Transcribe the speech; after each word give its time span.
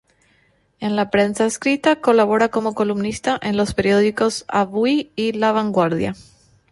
En 0.79 0.95
la 0.95 1.11
prensa 1.11 1.45
escrita, 1.45 2.01
colabora 2.01 2.49
como 2.49 2.73
columnista 2.73 3.37
en 3.43 3.55
los 3.55 3.75
periódicos 3.75 4.45
"Avui" 4.47 5.11
y 5.15 5.33
"La 5.33 5.51
Vanguardia". 5.51 6.15